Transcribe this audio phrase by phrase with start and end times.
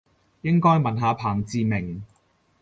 [0.41, 2.01] 應該問下彭志銘